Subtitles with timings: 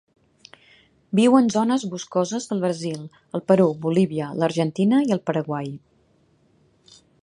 [1.19, 3.05] Viu en zones boscoses del Brasil,
[3.39, 5.75] el Perú, Bolívia, l'Argentina i el Paraguai.